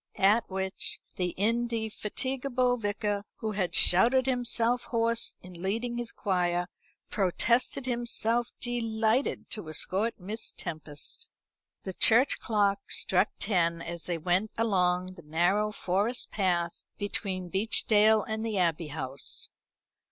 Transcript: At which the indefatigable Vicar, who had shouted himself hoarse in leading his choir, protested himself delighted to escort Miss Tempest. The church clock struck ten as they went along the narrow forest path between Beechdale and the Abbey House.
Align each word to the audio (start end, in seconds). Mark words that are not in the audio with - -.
At 0.17 0.49
which 0.49 0.99
the 1.15 1.35
indefatigable 1.37 2.77
Vicar, 2.77 3.23
who 3.35 3.51
had 3.51 3.75
shouted 3.75 4.25
himself 4.25 4.85
hoarse 4.85 5.35
in 5.41 5.61
leading 5.61 5.97
his 5.99 6.11
choir, 6.11 6.65
protested 7.11 7.85
himself 7.85 8.47
delighted 8.59 9.51
to 9.51 9.69
escort 9.69 10.19
Miss 10.19 10.53
Tempest. 10.57 11.29
The 11.83 11.93
church 11.93 12.39
clock 12.39 12.89
struck 12.89 13.29
ten 13.37 13.79
as 13.79 14.05
they 14.05 14.17
went 14.17 14.49
along 14.57 15.13
the 15.13 15.21
narrow 15.21 15.71
forest 15.71 16.31
path 16.31 16.83
between 16.97 17.51
Beechdale 17.51 18.23
and 18.23 18.43
the 18.43 18.57
Abbey 18.57 18.87
House. 18.87 19.49